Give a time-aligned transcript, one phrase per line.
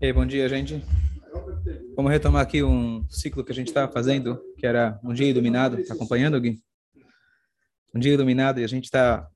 [0.00, 0.84] Ei, bom dia, gente.
[1.94, 5.78] Vamos retomar aqui um ciclo que a gente estava fazendo, que era um dia iluminado.
[5.78, 6.60] Está acompanhando, Gui?
[7.94, 9.28] Um dia iluminado e a gente está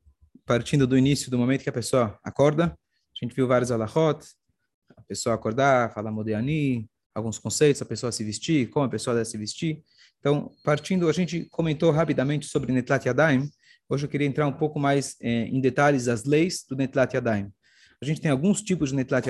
[0.45, 2.67] partindo do início, do momento que a pessoa acorda.
[2.67, 4.27] A gente viu vários alahot,
[4.97, 9.27] a pessoa acordar, falar modiani, alguns conceitos, a pessoa se vestir, como a pessoa deve
[9.27, 9.83] se vestir.
[10.19, 13.49] Então, partindo, a gente comentou rapidamente sobre Netlat Yadayim.
[13.89, 17.53] Hoje eu queria entrar um pouco mais eh, em detalhes das leis do Netlat Yadayim.
[18.03, 19.27] A gente tem alguns tipos de Netlat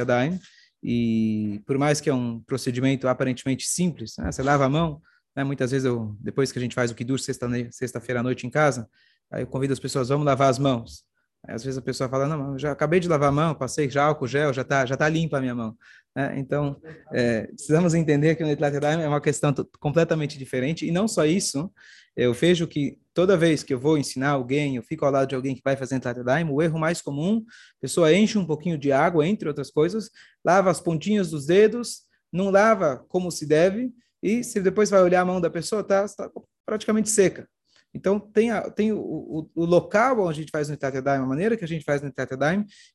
[0.82, 4.30] e por mais que é um procedimento aparentemente simples, né?
[4.30, 5.00] você lava a mão,
[5.34, 5.44] né?
[5.44, 8.50] muitas vezes eu, depois que a gente faz o Kiddush sexta-feira sexta à noite em
[8.50, 8.88] casa,
[9.30, 11.05] aí eu convido as pessoas, vamos lavar as mãos.
[11.48, 14.26] Às vezes a pessoa fala, não, já acabei de lavar a mão, passei já álcool
[14.26, 15.76] gel, já está já tá limpa a minha mão.
[16.14, 16.34] Né?
[16.38, 16.80] Então,
[17.12, 21.70] é, precisamos entender que o Netlat é uma questão completamente diferente, e não só isso,
[22.16, 25.34] eu vejo que toda vez que eu vou ensinar alguém, eu fico ao lado de
[25.34, 26.18] alguém que vai fazer Netlat
[26.48, 30.10] o erro mais comum, a pessoa enche um pouquinho de água, entre outras coisas,
[30.44, 35.20] lava as pontinhas dos dedos, não lava como se deve, e se depois vai olhar
[35.20, 36.30] a mão da pessoa, está tá
[36.64, 37.48] praticamente seca.
[37.96, 41.18] Então, tem, a, tem o, o, o, local onde a gente faz no Itat a
[41.24, 42.30] maneira que a gente faz no Itat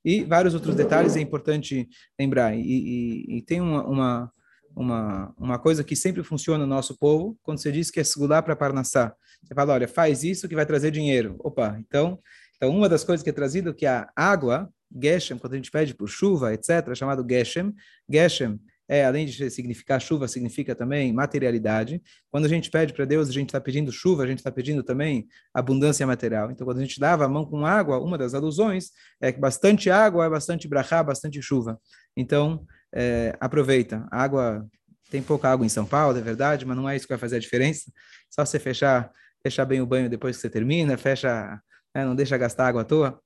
[0.06, 2.56] e vários outros detalhes é importante lembrar.
[2.56, 4.32] E, e, e tem uma, uma,
[4.76, 8.44] uma, uma, coisa que sempre funciona no nosso povo, quando você diz que é segurar
[8.44, 9.12] para Parnassá.
[9.44, 11.36] Você fala, olha, faz isso que vai trazer dinheiro.
[11.40, 12.20] Opa, então,
[12.56, 14.70] então uma das coisas que é trazido que a água,
[15.02, 17.74] Geshem, quando a gente pede por chuva, etc., é chamado Geshem.
[18.08, 18.60] Geshem
[18.92, 22.04] é, além de significar chuva, significa também materialidade.
[22.30, 24.84] Quando a gente pede para Deus, a gente está pedindo chuva, a gente está pedindo
[24.84, 26.52] também abundância material.
[26.52, 29.90] Então, quando a gente lava a mão com água, uma das alusões é que bastante
[29.90, 31.80] água é bastante brachá, bastante chuva.
[32.18, 34.06] Então, é, aproveita.
[34.12, 34.68] A água,
[35.10, 37.38] tem pouca água em São Paulo, é verdade, mas não é isso que vai fazer
[37.38, 37.90] a diferença.
[38.30, 39.10] Só você fechar,
[39.42, 41.62] fechar bem o banho depois que você termina, fecha,
[41.96, 43.22] né, não deixa gastar água à toa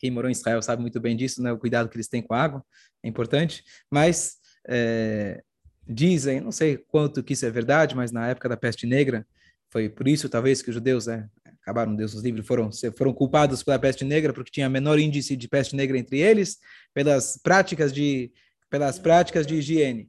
[0.00, 1.52] quem morou em Israel sabe muito bem disso, né?
[1.52, 2.64] O cuidado que eles têm com a água
[3.04, 3.62] é importante.
[3.90, 4.39] Mas
[4.70, 5.42] é,
[5.86, 9.26] dizem, não sei quanto que isso é verdade, mas na época da peste negra,
[9.68, 11.26] foi por isso talvez que os judeus é,
[11.60, 15.48] acabaram, Deus os livre, foram, foram culpados pela peste negra, porque tinha menor índice de
[15.48, 16.58] peste negra entre eles,
[16.94, 18.32] pelas práticas de,
[18.70, 20.08] pelas práticas de higiene.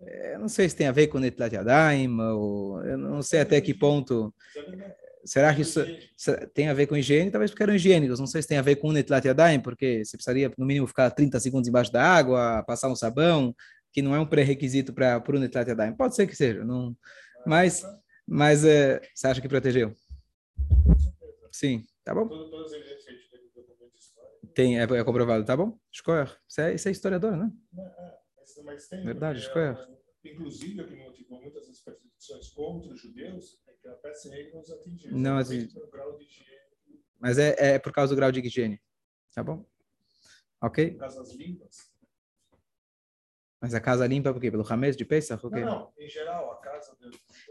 [0.00, 3.60] É, não sei se tem a ver com Netlat Yadayim, ou eu não sei até
[3.60, 4.32] que ponto
[5.26, 5.84] Será que isso
[6.54, 7.32] tem a ver com higiene?
[7.32, 8.20] Talvez porque eram higiênicos.
[8.20, 11.10] Não sei se tem a ver com Netlat Yadayim, porque você precisaria, no mínimo, ficar
[11.10, 13.54] 30 segundos embaixo da água, passar um sabão,
[13.96, 15.96] que não é um pré-requisito para o Netlat Yadayim.
[15.96, 16.94] Pode ser que seja, não,
[17.46, 17.82] mas,
[18.26, 19.96] mas é, você acha que protegeu?
[21.50, 22.28] Sim, tá bom?
[24.54, 25.78] Tem, é, é comprovado, tá bom?
[25.90, 26.30] Escolher.
[26.46, 27.50] Você é, você é historiador, né?
[29.02, 29.78] Verdade, escolher.
[30.22, 34.70] Inclusive, aqui no muitas das perseguições contra os judeus, é que a peste negra nos
[34.72, 35.16] atingiu.
[35.16, 35.70] Não, assim,
[37.18, 38.78] mas é, é por causa do grau de higiene.
[39.34, 39.64] Tá bom?
[40.60, 40.96] Ok?
[40.96, 41.95] Casas limpas.
[43.60, 44.50] Mas a casa limpa por quê?
[44.50, 45.42] Pelo Hamed de Pesach?
[45.42, 46.92] Não, não, em geral, a casa...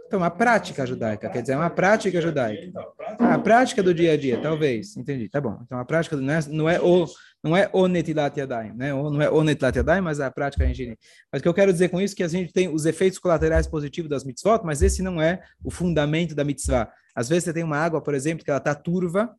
[0.05, 2.71] Então, uma prática judaica, quer dizer, uma prática judaica.
[3.19, 5.59] A prática do dia a dia, talvez, entendi, tá bom.
[5.63, 7.07] Então, a prática não é, não é o
[7.43, 8.91] não é o netilat yadayim, né?
[8.91, 10.97] não é o netilat yadayim, mas a prática higiene.
[11.31, 13.19] Mas o que eu quero dizer com isso é que a gente tem os efeitos
[13.19, 16.91] colaterais positivos das mitzvot, mas esse não é o fundamento da mitzvah.
[17.13, 19.35] Às vezes você tem uma água, por exemplo, que ela está turva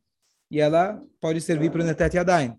[0.48, 2.50] e ela pode servir para o netilat yadayim,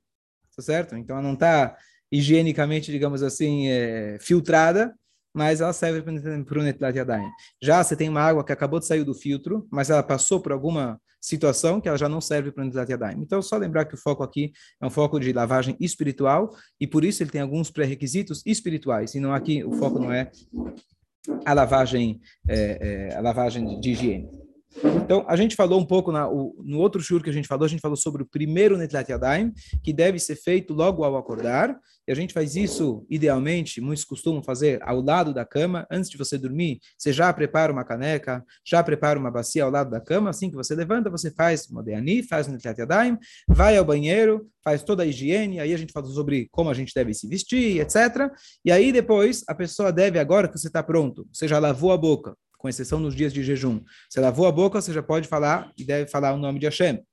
[0.53, 0.97] tá certo?
[0.97, 1.77] Então, ela não está
[2.11, 4.93] higienicamente, digamos assim, é, filtrada,
[5.33, 6.01] mas ela serve
[6.43, 7.29] para o Netlat Yadayim.
[7.61, 10.51] Já você tem uma água que acabou de sair do filtro, mas ela passou por
[10.51, 13.21] alguma situação que ela já não serve para o Netlat Yadayim.
[13.21, 14.51] Então, só lembrar que o foco aqui
[14.81, 19.19] é um foco de lavagem espiritual, e por isso ele tem alguns pré-requisitos espirituais, e
[19.19, 20.31] não aqui o foco não é
[21.45, 24.29] a lavagem, é, é, a lavagem de higiene.
[24.83, 27.65] Então, a gente falou um pouco na, o, no outro shur que a gente falou,
[27.65, 29.51] a gente falou sobre o primeiro Netlat Yadayim,
[29.83, 31.77] que deve ser feito logo ao acordar,
[32.07, 36.17] e a gente faz isso, idealmente, muitos costumam fazer ao lado da cama, antes de
[36.17, 40.29] você dormir, você já prepara uma caneca, já prepara uma bacia ao lado da cama,
[40.29, 43.17] assim que você levanta, você faz Modeani, faz o Netlat Yadayim,
[43.47, 46.93] vai ao banheiro, faz toda a higiene, aí a gente falou sobre como a gente
[46.93, 48.31] deve se vestir, etc.
[48.63, 51.97] E aí depois, a pessoa deve, agora que você está pronto, você já lavou a
[51.97, 53.81] boca, com exceção nos dias de jejum.
[54.09, 57.03] Você lavou a boca, você já pode falar e deve falar o nome de Hashem.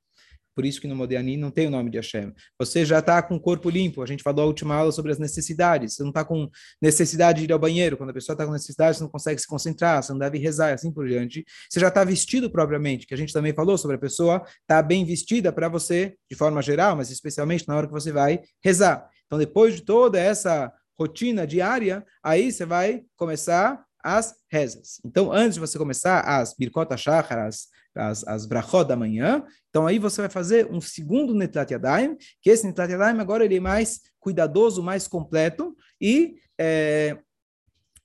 [0.55, 2.33] Por isso que no Modéani não tem o nome de Hashem.
[2.59, 4.03] Você já está com o corpo limpo.
[4.03, 5.95] A gente falou a última aula sobre as necessidades.
[5.95, 6.49] Você não está com
[6.81, 7.97] necessidade de ir ao banheiro.
[7.97, 10.73] Quando a pessoa está com necessidade, você não consegue se concentrar, você não deve rezar,
[10.73, 11.45] assim por diante.
[11.69, 14.83] Você já está vestido propriamente, que a gente também falou sobre a pessoa estar tá
[14.83, 19.09] bem vestida para você, de forma geral, mas especialmente na hora que você vai rezar.
[19.27, 25.01] Então, depois de toda essa rotina diária, aí você vai começar as rezas.
[25.03, 29.87] Então, antes de você começar as Birkot Shachar, as, as, as Brachot da manhã, então
[29.87, 33.61] aí você vai fazer um segundo Netlat Yadayim, que esse Netlat Yadayim agora ele é
[33.61, 37.19] mais cuidadoso, mais completo, e, é,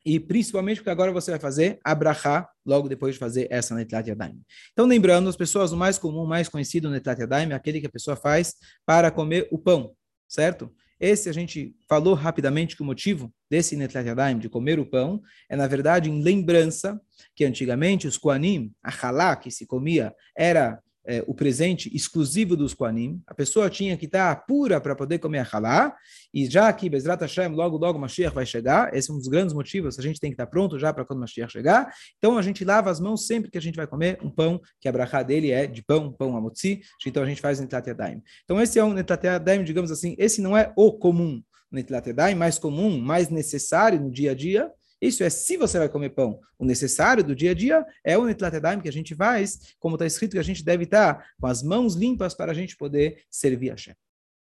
[0.05, 4.07] e principalmente porque agora você vai fazer a Brachá, logo depois de fazer essa Netlat
[4.07, 4.41] Yadayim.
[4.71, 7.91] Então, lembrando, as pessoas, o mais comum, mais conhecido Netlat Yadayim é aquele que a
[7.91, 8.55] pessoa faz
[8.85, 9.93] para comer o pão,
[10.29, 10.71] certo?
[10.99, 15.21] Esse a gente falou rapidamente que o motivo desse Netlat Yadayim, de comer o pão,
[15.47, 16.99] é na verdade em lembrança
[17.35, 22.73] que antigamente os Koanim, a halá que se comia, era é, o presente exclusivo dos
[22.73, 23.21] Koanim.
[23.25, 25.95] A pessoa tinha que estar pura para poder comer halá,
[26.33, 29.53] e já que Bezrat Hashem, logo, logo Mashiach vai chegar, esse é um dos grandes
[29.53, 32.63] motivos, a gente tem que estar pronto já para quando Mashiach chegar, então a gente
[32.63, 35.51] lava as mãos sempre que a gente vai comer um pão, que a brachá dele
[35.51, 38.21] é de pão, pão amotzi, então a gente faz Netlat Yadayim.
[38.43, 41.41] Então esse é um Netlat Yadayim, digamos assim, esse não é o comum,
[41.71, 45.87] Netlat Yadayim, mais comum, mais necessário no dia a dia, isso é se você vai
[45.87, 46.39] comer pão.
[46.57, 50.05] O necessário do dia a dia é o netlatedaim que a gente faz, como está
[50.05, 53.71] escrito que a gente deve estar com as mãos limpas para a gente poder servir
[53.71, 53.95] a Shem.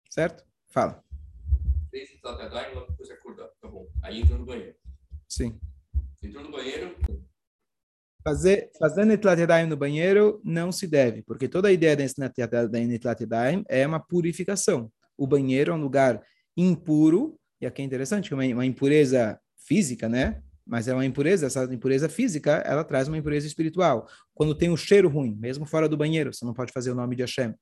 [0.08, 0.44] Certo?
[0.68, 1.02] Fala.
[2.90, 3.50] Depois acorda.
[3.60, 3.88] Tá bom.
[4.02, 4.76] Aí entra no banheiro.
[5.28, 5.58] Sim.
[6.22, 6.94] Entrou no banheiro.
[8.22, 14.00] Fazer, fazer no banheiro não se deve, porque toda a ideia desse netlatedaim é uma
[14.00, 14.90] purificação.
[15.16, 16.20] O banheiro é um lugar
[16.56, 20.42] impuro, e aqui é interessante, uma, uma impureza física, né?
[20.66, 24.08] Mas é uma impureza, essa impureza física, ela traz uma impureza espiritual.
[24.34, 27.14] Quando tem um cheiro ruim, mesmo fora do banheiro, você não pode fazer o nome
[27.14, 27.54] de Hashem.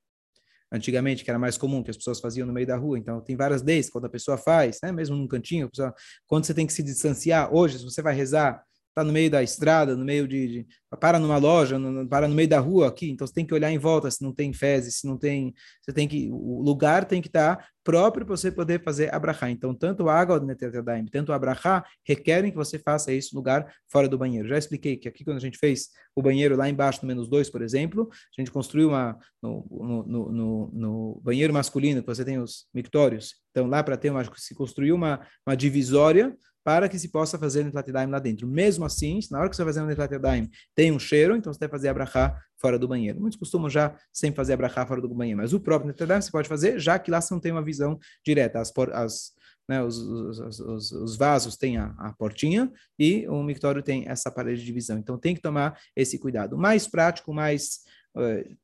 [0.73, 2.99] Antigamente, que era mais comum, que as pessoas faziam no meio da rua.
[2.99, 4.91] Então, tem várias leis, quando a pessoa faz, né?
[4.91, 5.95] mesmo num cantinho, pessoa,
[6.27, 8.63] quando você tem que se distanciar, hoje, se você vai rezar,
[8.95, 10.67] está no meio da estrada, no meio de, de
[11.01, 13.71] para numa loja, no, para no meio da rua aqui, então você tem que olhar
[13.71, 15.53] em volta se não tem fezes, se não tem,
[15.83, 19.51] você tem que, o lugar tem que estar tá próprio para você poder fazer abrahá.
[19.51, 23.41] Então, tanto a água do Netetadaim, tanto o abrahá, requerem que você faça isso no
[23.41, 24.49] lugar fora do banheiro.
[24.49, 27.51] Já expliquei que aqui, quando a gente fez o banheiro lá embaixo, no menos dois,
[27.51, 29.67] por exemplo, a gente construiu uma, no,
[30.07, 34.25] no, no, no banheiro masculino, que você tem os mictórios, então lá para ter uma,
[34.37, 38.49] se construiu uma, uma divisória para que se possa fazer Netlat Yadayim lá dentro.
[38.49, 41.53] Mesmo assim, na hora que você vai fazer o Netlat Yadayim, tem um cheiro, então
[41.53, 43.21] você deve fazer Abrahá fora do banheiro.
[43.21, 46.31] Muitos costumam já sempre fazer Abrahá fora do banheiro, mas o próprio Netlat Yadayim você
[46.31, 48.61] pode fazer, já que lá você não tem uma visão direta.
[48.61, 49.33] As, as,
[49.69, 54.31] né, os, os, os, os, vasos têm a, a, portinha e o mictório tem essa
[54.31, 54.99] parede de visão.
[54.99, 56.57] Então tem que tomar esse cuidado.
[56.57, 57.81] Mais prático, mais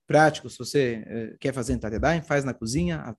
[0.06, 3.14] prático, se você uh, quer fazer em faz na cozinha,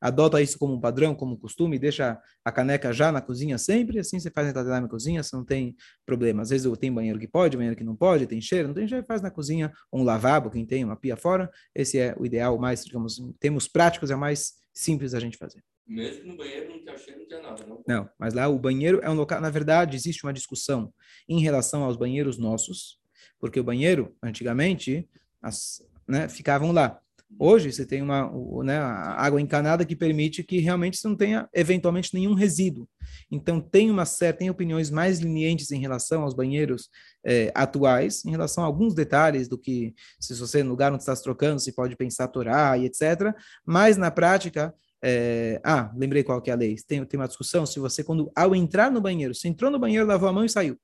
[0.00, 3.98] adota isso como um padrão, como um costume, deixa a caneca já na cozinha sempre,
[3.98, 6.42] assim você faz em na cozinha, você não tem problema.
[6.42, 9.04] Às vezes tem banheiro que pode, banheiro que não pode, tem cheiro, não tem cheiro,
[9.06, 12.84] faz na cozinha, um lavabo, quem tem uma pia fora, esse é o ideal, mais,
[12.84, 15.62] digamos, temos práticos, é mais simples a gente fazer.
[15.86, 17.82] Mesmo no banheiro não tem cheiro, não tem nada, não?
[17.86, 20.92] Não, mas lá o banheiro é um local, na verdade, existe uma discussão
[21.28, 22.98] em relação aos banheiros nossos,
[23.38, 25.08] porque o banheiro, antigamente,
[25.42, 27.00] as, né, ficavam lá.
[27.38, 28.28] Hoje você tem uma
[28.64, 32.88] né, água encanada que permite que realmente você não tenha eventualmente nenhum resíduo.
[33.30, 36.90] Então tem uma certa, tem opiniões mais lenientes em relação aos banheiros
[37.24, 41.14] eh, atuais, em relação a alguns detalhes do que se você no lugar onde está
[41.14, 43.32] se trocando, se pode pensar Torá e etc.
[43.64, 46.76] Mas na prática é, ah, lembrei qual que é a lei.
[46.86, 50.06] Tem, tem uma discussão se você, quando ao entrar no banheiro, você entrou no banheiro,
[50.06, 50.78] lavou a mão e saiu.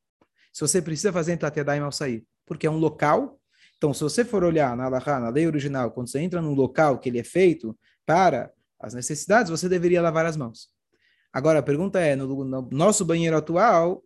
[0.52, 3.38] Se você precisa fazer Tlatedaim ao sair, porque é um local
[3.76, 7.08] então, se você for olhar na na lei original, quando você entra num local que
[7.08, 7.76] ele é feito
[8.06, 8.50] para
[8.80, 10.70] as necessidades, você deveria lavar as mãos.
[11.32, 14.02] Agora, a pergunta é, no, no nosso banheiro atual,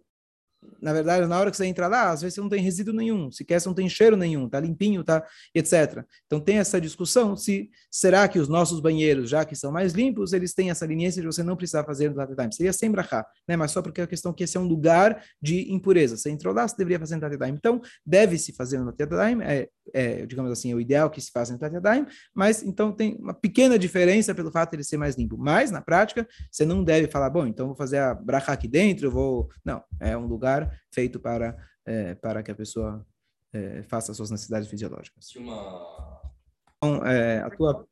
[0.81, 3.31] na verdade, na hora que você entra lá, às vezes você não tem resíduo nenhum,
[3.31, 5.25] sequer você não tem cheiro nenhum, tá limpinho, tá,
[5.55, 6.05] etc.
[6.27, 10.33] Então tem essa discussão se será que os nossos banheiros, já que são mais limpos,
[10.33, 12.55] eles têm essa leniência de você não precisar fazer no Tatetime.
[12.55, 13.57] Seria sem brachá, né?
[13.57, 16.17] Mas só porque a questão é que esse é um lugar de impureza.
[16.17, 17.57] Você entrou lá, você deveria fazer no Tatetime.
[17.57, 21.53] Então, deve-se fazer no Tatetime, é, é, digamos assim, é o ideal que se faça
[21.53, 25.37] no Tatetime, mas então tem uma pequena diferença pelo fato de ele ser mais limpo.
[25.39, 29.07] Mas, na prática, você não deve falar, bom, então vou fazer a brachá aqui dentro,
[29.07, 29.49] eu vou...
[29.65, 33.05] Não, é um lugar feito para, é, para que a pessoa
[33.53, 35.35] é, faça suas necessidades fisiológicas.
[35.37, 36.21] Uma...
[36.77, 37.87] Então, é, a tua...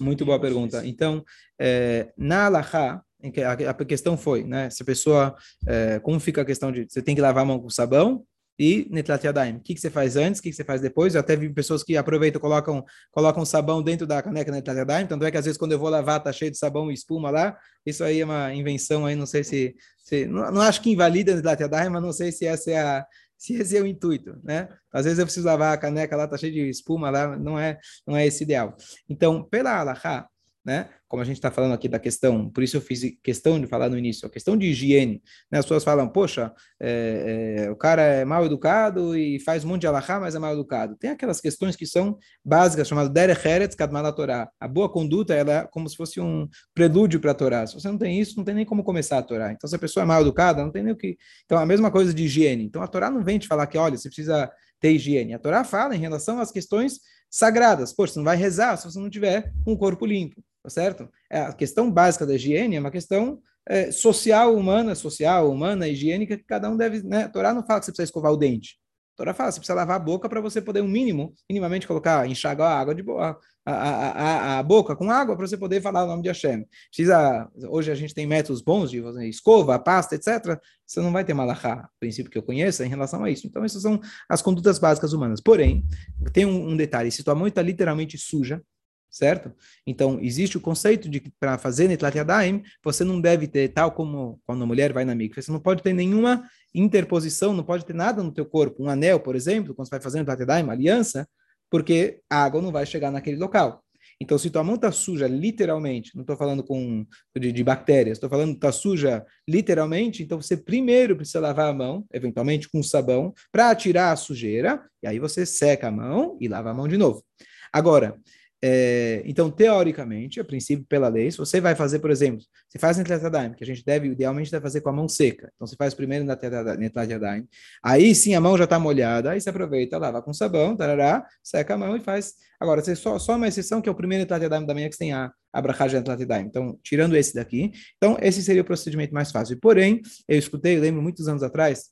[0.00, 0.86] Muito boa pergunta.
[0.86, 1.24] Então,
[1.58, 6.44] é, na Alaha, a, a questão foi, né, se a pessoa, é, como fica a
[6.44, 8.24] questão de, você tem que lavar a mão com sabão,
[8.58, 9.56] e Netlat Yadayim.
[9.56, 11.14] O que, você faz antes, o que, que você faz depois?
[11.14, 15.24] Eu até vi pessoas que aproveitam, colocam, colocam sabão dentro da caneca Netlat Yadayim, tanto
[15.24, 17.56] é que às vezes quando eu vou lavar tá cheio de sabão e espuma lá,
[17.86, 21.34] isso aí é uma invenção aí, não sei se, se não, não acho que invalida
[21.34, 24.68] Netlat Yadayim, mas não sei se essa é a, se esse é o intuito, né?
[24.92, 27.78] Às vezes eu preciso lavar a caneca lá, tá cheio de espuma lá, não é,
[28.04, 28.76] não é esse ideal.
[29.08, 30.26] Então, pela Alaha,
[30.68, 30.90] né?
[31.08, 33.88] Como a gente está falando aqui da questão, por isso eu fiz questão de falar
[33.88, 35.22] no início, a questão de higiene.
[35.50, 35.58] Né?
[35.58, 39.80] As pessoas falam, poxa, é, é, o cara é mal educado e faz um monte
[39.80, 40.94] de alahá, mas é mal educado.
[40.96, 44.50] Tem aquelas questões que são básicas, chamadas derech eretz kadman Torá.
[44.60, 47.66] A boa conduta ela é como se fosse um prelúdio para a Torá.
[47.66, 49.50] Se você não tem isso, não tem nem como começar a Torá.
[49.50, 51.16] Então, se a pessoa é mal educada, não tem nem o que...
[51.46, 52.64] Então, a mesma coisa de higiene.
[52.64, 55.32] Então, a Torá não vem te falar que, olha, você precisa ter higiene.
[55.32, 57.94] A Torá fala em relação às questões sagradas.
[57.94, 61.08] Poxa, você não vai rezar se você não tiver um corpo limpo tá certo?
[61.30, 66.36] É, a questão básica da higiene é uma questão é, social, humana, social, humana, higiênica,
[66.36, 67.24] que cada um deve, né?
[67.24, 68.78] A Torá não fala que você precisa escovar o dente.
[69.14, 72.26] A Torá fala, você precisa lavar a boca para você poder, um mínimo, minimamente colocar,
[72.26, 75.82] enxagar a água de boa, a, a, a, a boca com água para você poder
[75.82, 76.64] falar o nome de Hashem.
[76.88, 80.58] Precisa, hoje a gente tem métodos bons de escova, pasta, etc.
[80.86, 83.46] Você não vai ter malachá, princípio que eu conheça, em relação a isso.
[83.46, 85.40] Então, essas são as condutas básicas humanas.
[85.42, 85.84] Porém,
[86.32, 88.62] tem um, um detalhe, se tua mão está literalmente suja,
[89.10, 89.52] certo?
[89.86, 93.92] Então, existe o conceito de que para fazer Netlat Yadayim, você não deve ter, tal
[93.92, 97.84] como quando a mulher vai na mikve, você não pode ter nenhuma interposição, não pode
[97.84, 100.70] ter nada no teu corpo, um anel, por exemplo, quando você vai fazer Netlat Yadayim,
[100.70, 101.28] aliança,
[101.70, 103.82] porque a água não vai chegar naquele local.
[104.20, 107.06] Então, se tua mão está suja, literalmente, não estou falando com
[107.38, 112.04] de, de bactérias, estou falando está suja literalmente, então você primeiro precisa lavar a mão,
[112.12, 116.70] eventualmente com sabão, para tirar a sujeira, e aí você seca a mão e lava
[116.70, 117.24] a mão de novo.
[117.72, 118.18] Agora,
[118.60, 122.96] é, então, teoricamente, a princípio, pela lei, se você vai fazer, por exemplo, se faz
[122.96, 125.52] Netlat Yadayim, que a gente deve, idealmente, deve fazer com a mão seca.
[125.54, 127.46] Então, você faz primeiro Netlat Yadayim.
[127.82, 131.74] Aí sim, a mão já está molhada, aí você aproveita, lava com sabão, tarará, seca
[131.74, 132.34] a mão e faz.
[132.58, 134.98] Agora, você só, só uma exceção, que é o primeiro Netlat Yadayim da manhã, que
[134.98, 136.46] tem a, a brachá de Netlat Yadayim.
[136.46, 139.56] Então, tirando esse daqui, então, esse seria o procedimento mais fácil.
[139.60, 141.90] Porém, eu escutei, eu lembro muitos anos atrás,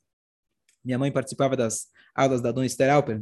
[0.83, 3.21] minha mãe participava das aulas da Dona Esther Alper,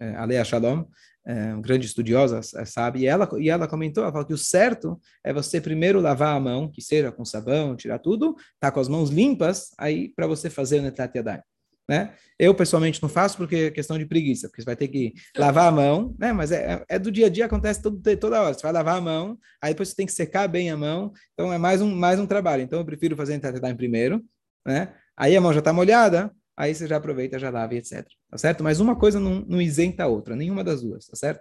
[0.00, 0.84] é, Alea Shalom,
[1.28, 3.00] é, grande estudiosa, é, sabe?
[3.00, 6.40] E ela, e ela comentou, ela falou que o certo é você primeiro lavar a
[6.40, 10.48] mão, que seja com sabão, tirar tudo, tá com as mãos limpas, aí para você
[10.48, 11.42] fazer o Netlat Yadayim.
[11.86, 12.14] Né?
[12.38, 15.68] Eu, pessoalmente, não faço porque é questão de preguiça, porque você vai ter que lavar
[15.68, 16.34] a mão, né?
[16.34, 18.52] Mas é, é, é do dia a dia, acontece todo, toda hora.
[18.52, 21.50] Você vai lavar a mão, aí depois você tem que secar bem a mão, então
[21.50, 22.62] é mais um, mais um trabalho.
[22.62, 24.22] Então eu prefiro fazer o Netlat primeiro,
[24.66, 24.94] né?
[25.16, 28.04] Aí a mão já está molhada, aí você já aproveita, já lava, etc.
[28.28, 28.64] Tá certo?
[28.64, 31.40] Mas uma coisa não, não isenta a outra, nenhuma das duas, tá certo?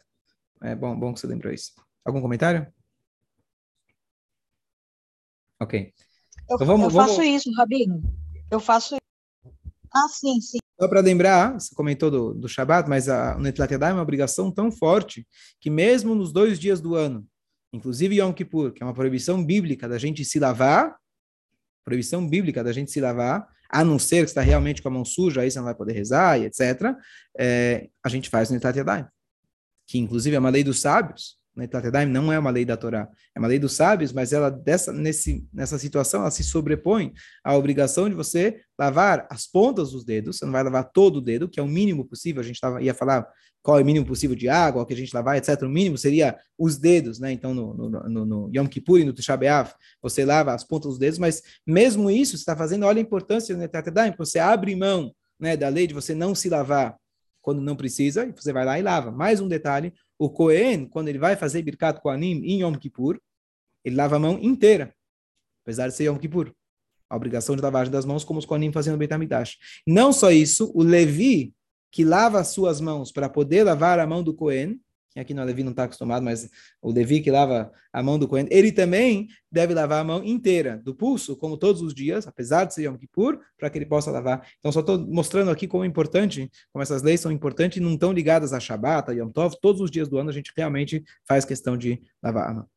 [0.62, 1.74] É bom, bom que você lembrou isso.
[2.06, 2.72] Algum comentário?
[5.60, 5.92] Ok.
[6.48, 7.34] Eu, então vamos, eu faço vamos...
[7.34, 8.02] isso, Rabino.
[8.52, 9.52] Eu faço isso.
[9.92, 10.60] Ah, sim, sim.
[10.80, 14.72] Só para lembrar, você comentou do, do Shabat, mas a Netlat é uma obrigação tão
[14.72, 15.28] forte
[15.60, 17.28] que mesmo nos dois dias do ano,
[17.74, 20.96] inclusive Yom Kippur, que é uma proibição bíblica da gente se lavar,
[21.84, 25.06] proibição bíblica da gente se lavar, a não ser que está realmente com a mão
[25.06, 26.96] suja, aí você não vai poder rezar e etc.,
[27.38, 29.06] é, a gente faz no Netat Yadayim,
[29.88, 31.38] que inclusive é uma lei dos sábios.
[31.60, 34.50] Netat Yadayim não é uma lei da Torá, é uma lei dos sábios, mas ela
[34.50, 40.06] dessa, nesse, nessa situação ela se sobrepõe à obrigação de você lavar as pontas dos
[40.06, 42.60] dedos, você não vai lavar todo o dedo, que é o mínimo possível, a gente
[42.60, 43.28] tava, ia falar
[43.68, 45.62] qual é o mínimo possível de água, o que a gente lavar, etc.
[45.64, 47.34] O mínimo seria os dedos, né?
[47.34, 49.38] Então, no, no, no, no Yom Kippur e no Tisha
[50.02, 53.54] você lava as pontas dos dedos, mas mesmo isso, você está fazendo, olha a importância
[53.54, 56.96] do Netatedai, você abre mão né, da lei de você não se lavar
[57.42, 59.12] quando não precisa, e você vai lá e lava.
[59.12, 63.20] Mais um detalhe, o Kohen, quando ele vai fazer Birkat Kohanim em Yom Kippur,
[63.84, 64.94] ele lava a mão inteira,
[65.64, 66.54] apesar de ser Yom Kippur.
[67.10, 69.58] A obrigação de lavagem das mãos, como os Kohanim faziam no Beit HaMikdash.
[69.86, 71.54] Não só isso, o Levi,
[71.92, 74.80] que lava as suas mãos para poder lavar a mão do Cohen,
[75.18, 76.50] que aqui no Levi não está acostumado, mas
[76.82, 80.78] o Levi que lava a mão do Cohen, ele também deve lavar a mão inteira,
[80.78, 84.12] do pulso, como todos os dias, apesar de ser Yom Kippur, para que ele possa
[84.12, 84.48] lavar.
[84.60, 87.94] Então, só estou mostrando aqui como é importante, como essas leis são importantes e não
[87.94, 91.04] estão ligadas a Shabbat, a Yom Tov, todos os dias do ano a gente realmente
[91.28, 92.70] faz questão de lavar a mão.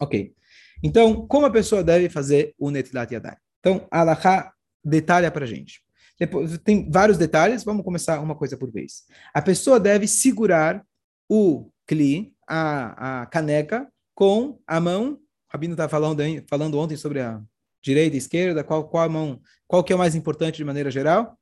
[0.00, 0.34] Ok.
[0.82, 3.36] Então, como a pessoa deve fazer o Netilat Yadai?
[3.60, 4.52] Então, Alaha
[4.84, 5.80] detalha para a gente.
[6.18, 9.04] Depois, tem vários detalhes, vamos começar uma coisa por vez.
[9.32, 10.84] A pessoa deve segurar
[11.28, 15.12] o cli, a, a caneca, com a mão.
[15.12, 15.18] O
[15.52, 17.40] Rabino está falando, falando ontem sobre a
[17.82, 20.90] direita e esquerda, qual, qual a mão, qual que é o mais importante de maneira
[20.90, 21.38] geral?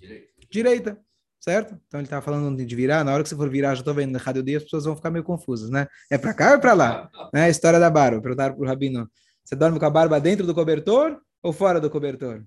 [0.00, 0.32] Direita.
[0.50, 0.98] Direita,
[1.40, 1.78] certo?
[1.86, 4.12] Então ele estava falando de virar, na hora que você for virar, já estou vendo
[4.12, 5.86] na Rádio Dia, as pessoas vão ficar meio confusas, né?
[6.10, 7.10] É para cá ou para lá?
[7.32, 7.44] né?
[7.44, 9.10] A história da barba, perguntaram para o Rabino,
[9.44, 12.42] você dorme com a barba dentro do cobertor ou fora do cobertor?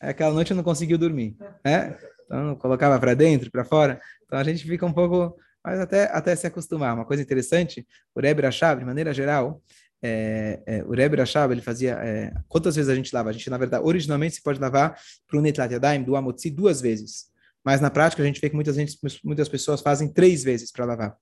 [0.00, 1.96] aquela noite eu não conseguiu dormir, né?
[2.24, 4.00] Então, colocava para dentro, para fora.
[4.24, 6.94] Então, a gente fica um pouco, mas até, até se acostumar.
[6.94, 9.62] Uma coisa interessante, o Rebbe Rashab, de maneira geral,
[10.02, 11.92] é, é, o Rebbe Rashab, ele fazia...
[12.02, 13.30] É, quantas vezes a gente lava?
[13.30, 14.98] A gente, na verdade, originalmente se pode lavar
[15.28, 17.30] para o Netlat Yadayim, do Amotzi, duas vezes.
[17.64, 20.84] Mas na prática a gente vê que muitas, gente, muitas pessoas fazem três vezes para
[20.84, 21.16] lavar.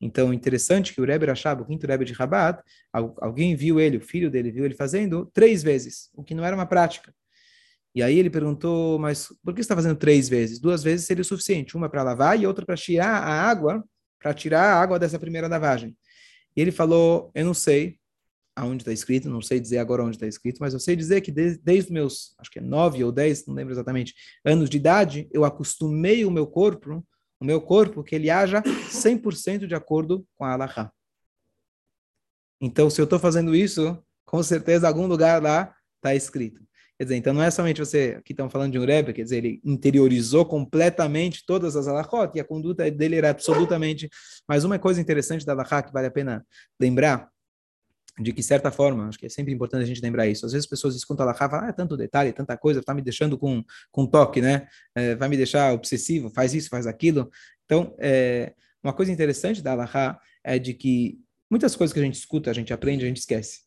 [0.00, 2.60] Então, interessante que o Rebbe Rashab, o quinto Rebbe de Rabat,
[2.92, 6.56] alguém viu ele, o filho dele viu ele fazendo três vezes, o que não era
[6.56, 7.14] uma prática.
[7.94, 10.58] E aí ele perguntou, mas por que está fazendo três vezes?
[10.58, 13.84] Duas vezes seria o suficiente, uma para lavar e outra para tirar a água,
[14.18, 15.96] para tirar a água dessa primeira lavagem.
[16.56, 17.98] E ele falou, eu não sei
[18.56, 21.32] aonde está escrito, não sei dizer agora onde está escrito, mas eu sei dizer que
[21.32, 25.28] desde, desde meus, acho que é nove ou dez, não lembro exatamente, anos de idade,
[25.32, 27.04] eu acostumei o meu corpo,
[27.40, 30.92] o meu corpo, que ele haja 100% de acordo com a Allahá.
[32.60, 36.63] Então, se eu estou fazendo isso, com certeza algum lugar lá está escrito.
[36.96, 39.38] Quer dizer, então não é somente você, aqui estamos falando de um Rebbe, quer dizer,
[39.38, 44.08] ele interiorizou completamente todas as alahot e a conduta dele era absolutamente...
[44.46, 46.46] Mas uma coisa interessante da alahá que vale a pena
[46.80, 47.28] lembrar,
[48.20, 50.46] de que certa forma, acho que é sempre importante a gente lembrar isso.
[50.46, 52.78] Às vezes as pessoas escutam a alahá e falam, ah, é tanto detalhe, tanta coisa,
[52.78, 54.68] está me deixando com, com toque, né?
[54.94, 57.28] É, vai me deixar obsessivo, faz isso, faz aquilo.
[57.64, 61.18] Então, é, uma coisa interessante da alahá é de que
[61.50, 63.62] muitas coisas que a gente escuta, a gente aprende, a gente esquece.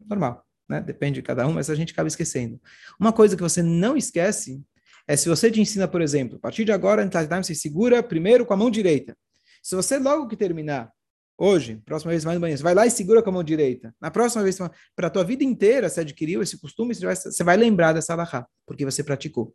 [0.00, 0.80] Normal né?
[0.80, 2.60] Depende de cada um, mas a gente acaba esquecendo.
[2.98, 4.62] Uma coisa que você não esquece
[5.06, 8.46] é se você te ensina, por exemplo, a partir de agora, em Time, segura primeiro
[8.46, 9.16] com a mão direita.
[9.62, 10.90] Se você logo que terminar,
[11.36, 13.94] hoje, próxima vez vai no banheiro, você vai lá e segura com a mão direita.
[14.00, 14.56] Na próxima vez,
[14.94, 18.12] para a tua vida inteira, você adquiriu esse costume, você vai, você vai lembrar dessa
[18.12, 19.54] alahá, porque você praticou.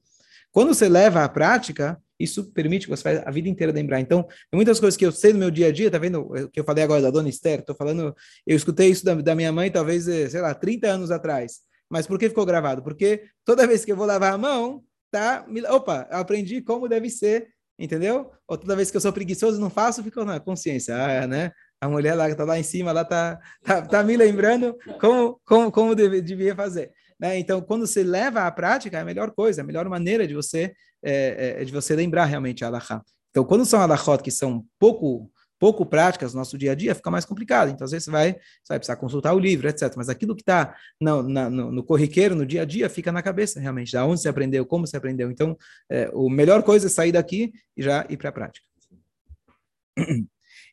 [0.51, 3.99] Quando você leva à prática, isso permite que você faça a vida inteira lembrar.
[3.99, 6.59] Então, muitas coisas que eu sei no meu dia a dia, tá vendo o que
[6.59, 7.59] eu falei agora da dona Esther?
[7.59, 11.11] Estou falando, eu escutei isso da, da, minha mãe, talvez, eh, sei lá, 30 anos
[11.11, 11.59] atrás.
[11.89, 12.83] Mas por que ficou gravado?
[12.83, 15.45] Porque toda vez que eu vou lavar a mão, tá?
[15.69, 17.47] Opa, aprendi como deve ser,
[17.79, 18.31] entendeu?
[18.47, 21.51] Ou toda vez que eu sou preguiçoso e não faço, fico na consciência, ah, né?
[21.81, 25.39] A mulher lá que está lá em cima, ela tá, tá, tá me lembrando como,
[25.45, 26.91] como, como deve, devia fazer.
[27.19, 27.39] Né?
[27.39, 30.73] Então, quando você leva à prática, é a melhor coisa, a melhor maneira de você,
[31.03, 33.01] é, é, de você lembrar realmente a Allahá.
[33.29, 37.11] Então, quando são Allahot que são pouco pouco práticas no nosso dia a dia, fica
[37.11, 37.69] mais complicado.
[37.69, 39.93] Então, às vezes você vai, você vai precisar consultar o livro, etc.
[39.97, 43.59] Mas aquilo que está no, no, no, corriqueiro, no dia a dia, fica na cabeça,
[43.59, 43.91] realmente.
[43.91, 45.29] Da onde você aprendeu, como você aprendeu.
[45.29, 45.57] Então,
[45.89, 48.65] é, a melhor coisa é sair daqui e já ir para a prática.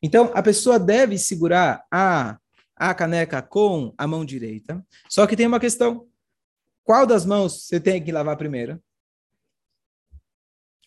[0.02, 2.38] Então, a pessoa deve segurar a,
[2.76, 4.84] a caneca com a mão direita.
[5.08, 6.06] Só que tem uma questão.
[6.84, 8.80] Qual das mãos você tem que lavar primeiro?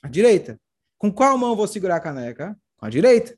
[0.02, 0.60] A direita.
[0.98, 2.58] Com qual mão vou segurar a caneca?
[2.78, 3.38] Com a direita.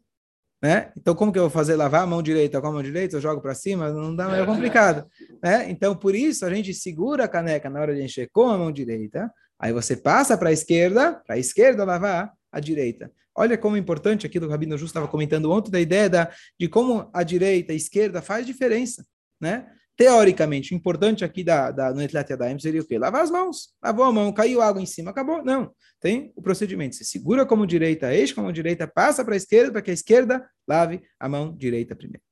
[0.61, 0.91] Né?
[0.95, 3.15] Então, como que eu vou fazer lavar a mão direita com a mão direita?
[3.15, 3.89] Eu jogo para cima?
[3.91, 5.09] Não dá, é complicado.
[5.41, 5.71] Né?
[5.71, 8.71] Então, por isso, a gente segura a caneca na hora de encher com a mão
[8.71, 9.33] direita.
[9.59, 13.11] Aí você passa para a esquerda, para a esquerda lavar a direita.
[13.35, 16.31] Olha como é importante aquilo que o Rabino Justo estava comentando ontem, da ideia da,
[16.59, 19.05] de como a direita e a esquerda faz diferença.
[19.39, 19.67] Né?
[20.01, 22.97] teoricamente, o importante aqui da, da, no Etlet Yadayim seria o quê?
[22.97, 23.71] Lavar as mãos.
[23.83, 25.43] Lavou a mão, caiu água em cima, acabou.
[25.43, 25.71] Não.
[25.99, 26.95] Tem o procedimento.
[26.95, 29.73] Você segura com a mão direita, eixo com a mão direita, passa para a esquerda,
[29.73, 32.23] para que a esquerda lave a mão direita primeiro.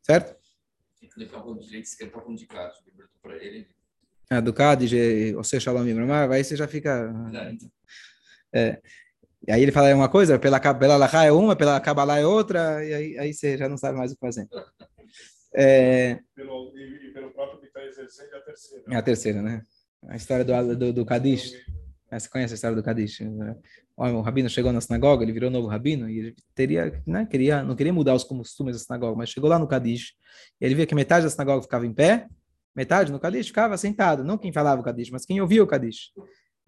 [0.00, 0.36] Certo?
[4.30, 4.92] Ah, do Cádiz,
[5.34, 5.84] ou seja, Shalom
[6.30, 7.12] aí você já fica...
[8.54, 8.80] É.
[9.46, 12.84] E aí ele fala uma coisa, pela, pela Lahá é uma, pela Kabbalah é outra,
[12.84, 14.48] e aí, aí você já não sabe mais o que fazer.
[15.54, 16.18] É...
[16.34, 18.84] Pelo, e, e, pelo próprio que está exercendo é a terceira.
[18.90, 19.62] É a terceira, né?
[20.08, 21.52] A história do, do, do Kadish.
[22.10, 23.20] Você conhece a história do Kadish?
[23.96, 27.74] O rabino chegou na sinagoga, ele virou novo rabino e ele teria, né, queria, não
[27.74, 30.14] queria mudar os costumes da sinagoga, mas chegou lá no Kadish
[30.60, 32.28] e ele via que metade da sinagoga ficava em pé,
[32.76, 36.12] metade no Kadish ficava sentado, não quem falava o Kadish, mas quem ouvia o Kadish.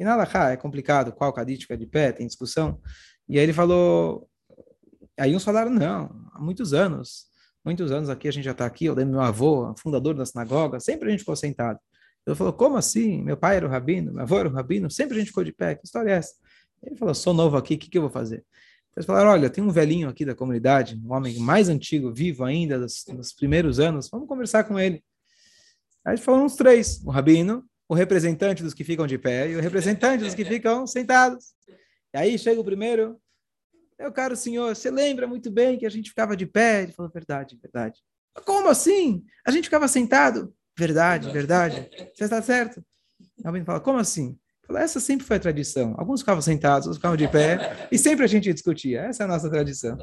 [0.01, 2.81] E na Lacha é complicado, qual Kadish fica de pé, tem discussão.
[3.29, 4.27] E aí ele falou,
[5.19, 7.27] aí uns falaram, não, há muitos anos,
[7.63, 10.81] muitos anos aqui, a gente já está aqui, eu lembro meu avô, fundador da sinagoga,
[10.81, 11.79] sempre a gente ficou sentado.
[12.27, 13.23] Ele falou, como assim?
[13.23, 15.53] Meu pai era o rabino, meu avô era o rabino, sempre a gente ficou de
[15.53, 16.35] pé, que história é essa?
[16.83, 18.43] Ele falou, sou novo aqui, o que, que eu vou fazer?
[18.97, 22.79] Eles falaram, olha, tem um velhinho aqui da comunidade, um homem mais antigo, vivo ainda,
[22.79, 25.05] dos, dos primeiros anos, vamos conversar com ele.
[26.07, 29.61] Aí foram uns três, o rabino, o representante dos que ficam de pé e o
[29.61, 31.47] representante dos que ficam sentados.
[32.15, 33.21] E aí chega o primeiro,
[33.99, 36.85] meu caro senhor, você lembra muito bem que a gente ficava de pé?
[36.85, 37.99] Ele falou, verdade, verdade.
[38.47, 39.25] Como assim?
[39.45, 40.55] A gente ficava sentado?
[40.79, 41.91] Verdade, verdade.
[42.15, 42.81] Você está certo?
[43.45, 44.39] Alguém fala, como assim?
[44.65, 45.97] Fala, essa sempre foi a tradição.
[45.99, 49.01] Alguns ficavam sentados, outros ficavam de pé, e sempre a gente discutia.
[49.01, 49.99] Essa é a nossa tradição.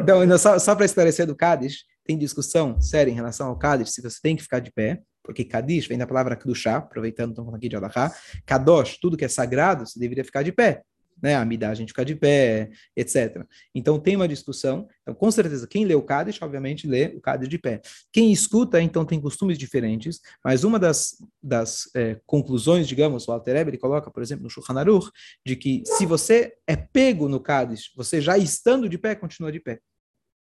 [0.00, 4.00] Então, só, só para esclarecer do Cádiz, tem discussão séria em relação ao Cádiz, se
[4.00, 7.68] você tem que ficar de pé, porque Kadish vem da palavra Kedushá, aproveitando estamos aqui
[7.68, 8.14] de Alahá.
[8.46, 10.82] Kadosh, tudo que é sagrado, você deveria ficar de pé.
[11.20, 11.34] né?
[11.34, 13.44] A Amidá a gente fica de pé, etc.
[13.74, 14.86] Então tem uma discussão.
[15.02, 17.80] Então, com certeza, quem lê o Kaddish, obviamente, lê o Kaddish de pé.
[18.12, 23.56] Quem escuta, então, tem costumes diferentes, mas uma das, das é, conclusões, digamos, o Alter
[23.56, 25.10] Eber, ele coloca, por exemplo, no Shulchan Aruch,
[25.44, 29.58] de que se você é pego no Kaddish, você já estando de pé, continua de
[29.58, 29.80] pé.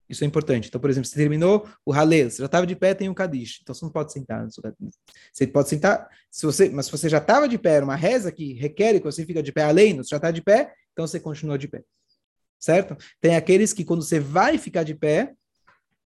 [0.09, 0.69] Isso é importante.
[0.69, 3.61] Então, por exemplo, você terminou o ralê, você já estava de pé, tem um Kadish.
[3.63, 4.47] Então, você não pode sentar.
[5.33, 8.31] Você pode sentar, se você, mas se você já estava de pé, era uma reza
[8.31, 11.19] que requer que você fica de pé além, você já está de pé, então você
[11.19, 11.83] continua de pé.
[12.59, 12.97] Certo?
[13.21, 15.35] Tem aqueles que, quando você vai ficar de pé,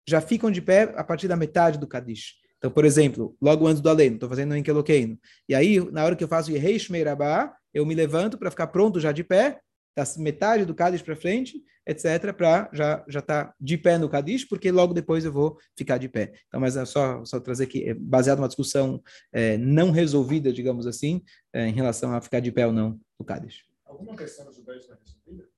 [0.06, 2.34] já ficam de pé a partir da metade do Kadish.
[2.58, 5.18] Então, por exemplo, logo antes do além, estou fazendo um Enkeloqueino.
[5.48, 8.68] E aí, na hora que eu faço o Yehei Shmeirabá, eu me levanto para ficar
[8.68, 9.60] pronto já de pé,
[9.94, 14.08] da metade do Kadish para frente, etc., para já já estar tá de pé no
[14.08, 16.32] Kadish, porque logo depois eu vou ficar de pé.
[16.48, 19.02] Então, mas é só, só trazer aqui, é baseado numa discussão
[19.32, 23.24] é, não resolvida, digamos assim, é, em relação a ficar de pé ou não no
[23.24, 23.64] Kadish.
[23.84, 25.52] Alguma questão do judaísmo é resolvida?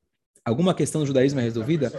[0.45, 1.93] Alguma questão do judaísmo é resolvida?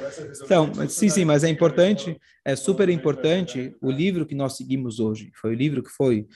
[0.43, 5.32] Então, sim, sim, mas é importante, é super importante o livro que nós seguimos hoje.
[5.34, 6.28] Foi o livro que foi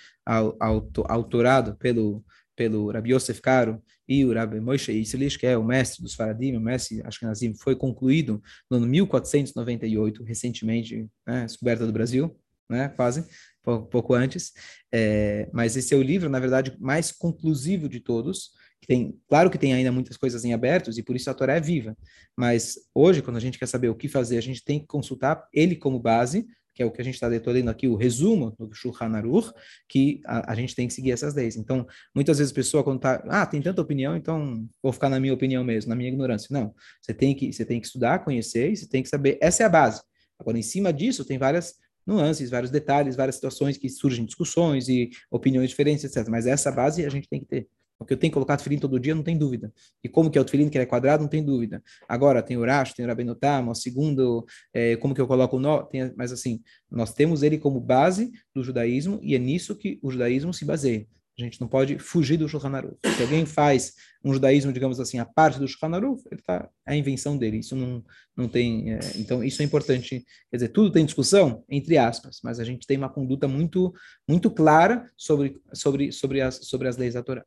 [1.07, 2.23] autorado pelo
[2.59, 6.57] pelo Rabi Yosef Karo e o Rabi Moshe Isilish, que é o mestre dos Faradim,
[6.57, 12.37] o mestre Ashkenazim, foi concluído no ano 1498, recentemente, né, descoberta do Brasil,
[12.69, 13.23] né, quase,
[13.63, 14.51] pouco, pouco antes.
[14.91, 18.51] É, mas esse é o livro, na verdade, mais conclusivo de todos.
[18.85, 21.61] Tem, claro que tem ainda muitas coisas em abertos e por isso a Torá é
[21.61, 21.97] viva.
[22.35, 25.47] Mas hoje, quando a gente quer saber o que fazer, a gente tem que consultar
[25.53, 26.45] ele como base
[26.79, 29.51] que é o que a gente está lendo aqui, o resumo do Shulchan Aruch,
[29.85, 31.57] que a, a, gente tem que seguir essas leis.
[31.57, 35.19] Então, muitas vezes a pessoa quando está, ah, tem tanta opinião, então vou ficar na
[35.19, 36.47] minha opinião mesmo, na minha ignorância.
[36.51, 39.61] Não, você tem que, você tem que estudar, conhecer, e você tem que saber, essa
[39.61, 40.01] é a base.
[40.39, 41.75] Agora, em cima disso, tem várias
[42.07, 46.29] nuances, vários detalhes, várias situações que surgem discussões e opiniões diferentes, etc.
[46.29, 47.67] Mas essa base a gente tem que ter.
[47.99, 49.73] Porque eu tenho que colocar todo dia, não tem dúvida.
[50.01, 51.83] E como que é o tefilim, que ele é quadrado, não tem dúvida.
[52.07, 55.59] Agora, tem o Urash, tem o Rabenotam, o segundo, é, como que eu coloco o
[55.59, 59.99] nó, tem, mas assim, nós temos ele como base do judaísmo e é nisso que
[60.01, 61.05] o judaísmo se baseia.
[61.37, 62.97] A gente não pode fugir do Shulchan Aruch.
[63.15, 66.93] Se alguém faz um judaísmo, digamos assim, a parte do Shulchan Aruch, ele tá, é
[66.93, 67.59] a invenção dele.
[67.59, 68.03] Isso não,
[68.35, 68.93] não tem...
[68.93, 70.25] É, então, isso é importante.
[70.49, 73.93] Quer dizer, tudo tem discussão, entre aspas, mas a gente tem uma conduta muito,
[74.27, 77.45] muito clara sobre, sobre, sobre, as, sobre as leis da Torá.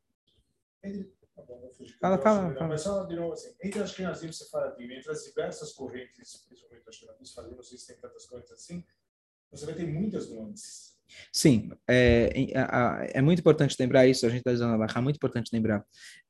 [0.84, 1.70] Entre, tá bom.
[2.68, 7.50] Mas só de novo assim, entre as e Sefaradim, entre as diversas correntes, principalmente as
[7.56, 8.84] não sei se tem tantas correntes assim,
[9.50, 10.92] você vai ter muitas nuances.
[11.30, 15.50] Sim, é, é, é, muito importante lembrar isso, a gente está dizendo é muito importante
[15.52, 15.84] lembrar.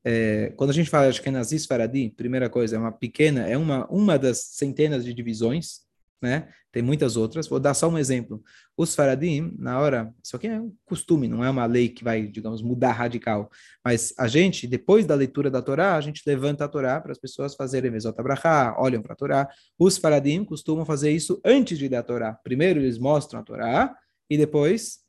[0.04, 3.86] É, quando a gente fala de Kenazim Sefaradim, primeira coisa, é uma pequena, é uma,
[3.86, 5.82] uma das centenas de divisões
[6.22, 6.48] né?
[6.70, 7.48] Tem muitas outras.
[7.48, 8.42] Vou dar só um exemplo.
[8.76, 12.26] Os faradim, na hora, isso aqui é um costume, não é uma lei que vai,
[12.26, 13.50] digamos, mudar radical.
[13.85, 17.18] Mas a gente, depois da leitura da Torá, a gente levanta a Torá para as
[17.18, 19.48] pessoas fazerem Vezot Abrahá, olham para a Torá.
[19.78, 22.32] Os faradim costumam fazer isso antes de dar a Torá.
[22.32, 23.94] Primeiro eles mostram a Torá
[24.30, 25.00] e depois,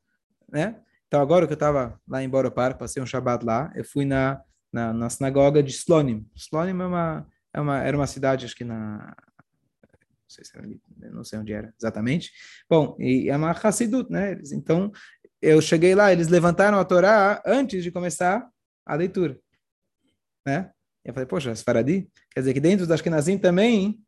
[0.52, 0.78] né?
[1.08, 4.04] Então agora que eu estava lá em Boro Park, passei um Shabbat lá, eu fui
[4.04, 6.26] na, na, na sinagoga de Slonim.
[6.36, 9.15] Slonim é uma, é uma, era uma cidade, acho que na
[10.34, 12.32] sei se era ali, não sei onde era exatamente.
[12.69, 14.38] Bom, e é uma Hassidut, né?
[14.52, 14.91] Então,
[15.41, 18.48] eu cheguei lá, eles levantaram a Torá antes de começar
[18.86, 19.39] a leitura,
[20.46, 20.72] né?
[21.04, 22.10] Eu falei, poxa, as Faradi?
[22.32, 24.00] Quer dizer que dentro das Ashkenazim também,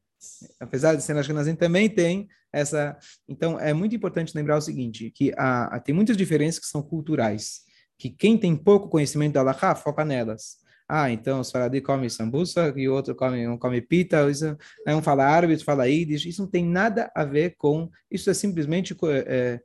[0.59, 2.97] apesar de ser Ashkenazim, também tem essa...
[3.27, 7.61] Então, é muito importante lembrar o seguinte, que a, tem muitas diferenças que são culturais,
[7.97, 10.57] que quem tem pouco conhecimento da Allahá foca nelas.
[10.87, 14.23] Ah, então os faradim comem sambusa e o outro come, um come pita,
[14.87, 18.35] um fala árabe, outro fala ídis, isso não tem nada a ver com, isso é
[18.35, 18.95] simplesmente
[19.25, 19.59] é,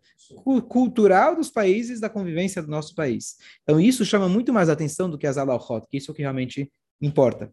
[0.67, 3.37] cultural dos países, da convivência do nosso país.
[3.63, 6.73] Então isso chama muito mais atenção do que as alahot, que isso é que realmente
[7.03, 7.53] importa.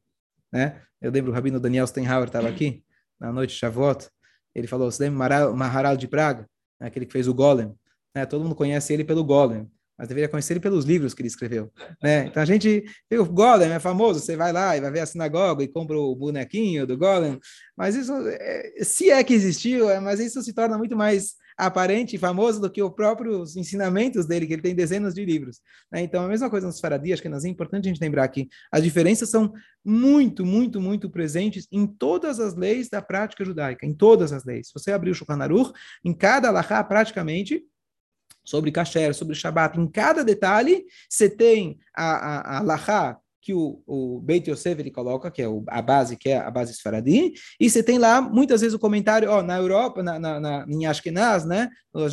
[0.49, 0.81] Né?
[1.01, 2.81] Eu lembro o Rabino Daniel Steinhauer estava aqui,
[3.19, 4.07] na noite de Shavuot,
[4.55, 6.47] ele falou, você lembra Maharal de Praga?
[6.79, 7.73] Né, aquele que fez o Golem,
[8.15, 8.25] né?
[8.25, 11.71] todo mundo conhece ele pelo Golem mas deveria conhecer ele pelos livros que ele escreveu.
[12.01, 12.27] Né?
[12.27, 15.63] Então a gente, o Golem é famoso, você vai lá e vai ver a sinagoga
[15.63, 17.39] e compra o bonequinho do Golem,
[17.75, 22.15] mas isso, é, se é que existiu, é, mas isso se torna muito mais aparente
[22.15, 25.59] e famoso do que os próprios ensinamentos dele, que ele tem dezenas de livros.
[25.91, 26.01] Né?
[26.01, 29.29] Então a mesma coisa nos faradias, que é importante a gente lembrar que as diferenças
[29.29, 29.51] são
[29.83, 34.67] muito, muito, muito presentes em todas as leis da prática judaica, em todas as leis.
[34.67, 35.73] Se você abrir o Shulchan Aruch,
[36.05, 37.63] em cada alahá praticamente
[38.47, 44.21] sobre kasher, sobre Shabbat, em cada detalhe, você tem a, a, a que o, o
[44.21, 47.69] Beit Yosef ele coloca, que é o, a base, que é a base Sfaradim, e
[47.69, 51.45] você tem lá, muitas vezes, o comentário, ó, na Europa, na, na, na, em Ashkenaz,
[51.45, 51.69] né,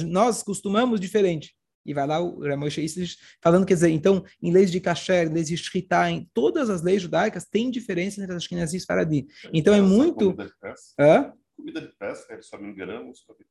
[0.09, 1.55] nós, costumamos diferente.
[1.87, 5.49] E vai lá o Ramoshe Islish falando, quer dizer, então, em leis de kasher, leis
[5.49, 9.27] de shritá, em todas as leis judaicas, tem diferença entre as Ashkenazi e Faradi.
[9.53, 10.33] Então, é muito...
[10.33, 10.53] Comida de
[10.99, 11.33] Hã?
[11.57, 13.45] comida de pesca eles sobem grãos, sobe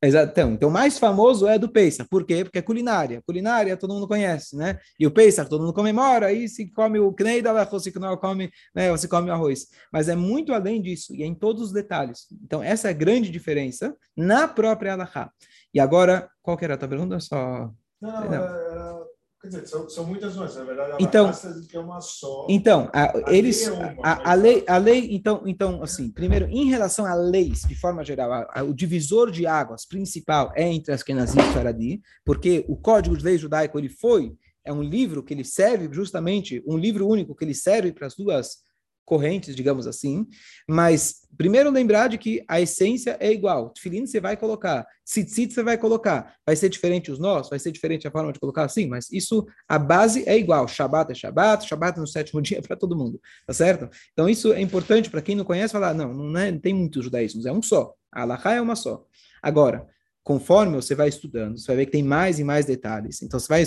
[0.00, 0.40] Exato.
[0.40, 2.08] Então, o mais famoso é do Pesach.
[2.08, 2.44] Por quê?
[2.44, 3.20] Porque é culinária.
[3.26, 4.78] Culinária todo mundo conhece, né?
[4.98, 8.96] E o Pesach todo mundo comemora, aí se come o Kneida, se come, né?
[8.96, 9.66] Se come o arroz.
[9.92, 12.26] Mas é muito além disso, e é em todos os detalhes.
[12.44, 15.32] Então, essa é a grande diferença na própria Alaha.
[15.74, 17.18] E agora, qual que era a tua pergunta?
[17.18, 17.70] Só...
[18.00, 18.97] Não, não, não.
[19.38, 21.30] É, quer dizer, são, são muitas nuances, na verdade, a então,
[21.68, 22.46] que é uma só.
[22.48, 26.46] Então, a, a eles, é uma, a, a, lei, a lei, então, então, assim, primeiro,
[26.46, 31.02] em relação a leis, de forma geral, o divisor de águas principal é entre as
[31.02, 35.32] Kenazim e Faradi, porque o Código de Lei Judaico, ele foi, é um livro que
[35.32, 38.67] ele serve justamente, um livro único que ele serve para as duas
[39.08, 40.26] correntes, digamos assim,
[40.68, 43.70] mas primeiro lembrar de que a essência é igual.
[43.70, 46.34] Tefilin você vai colocar, tzitzit você vai colocar.
[46.46, 49.46] Vai ser diferente os nós, vai ser diferente a forma de colocar assim, mas isso,
[49.66, 50.68] a base é igual.
[50.68, 53.88] Shabbat é Shabbat, Shabbat é no sétimo dia para todo mundo, tá certo?
[54.12, 57.02] Então isso é importante para quem não conhece falar, não, não, é, não tem muitos
[57.02, 57.94] judaísmos, é um só.
[58.12, 59.04] A Alaha é uma só.
[59.42, 59.86] Agora,
[60.28, 63.22] conforme você vai estudando, você vai ver que tem mais e mais detalhes.
[63.22, 63.64] Então, você vai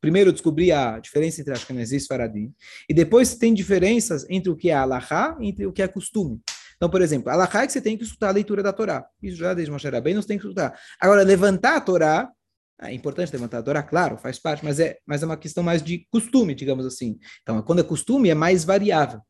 [0.00, 2.54] primeiro descobrir a diferença entre Ashkenazi e Faradim,
[2.88, 6.40] e depois tem diferenças entre o que é Allahá e entre o que é costume.
[6.76, 9.04] Então, por exemplo, Allahá é que você tem que estudar a leitura da Torá.
[9.20, 10.78] Isso já desde Moshe Rabbeinu você tem que estudar.
[11.00, 12.30] Agora, levantar a Torá,
[12.80, 15.82] é importante levantar a Torá, claro, faz parte, mas é, mas é uma questão mais
[15.82, 17.18] de costume, digamos assim.
[17.42, 19.20] Então, quando é costume, é mais variável,